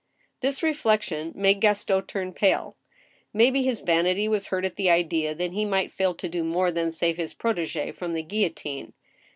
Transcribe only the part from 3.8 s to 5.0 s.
vanity was hurt at the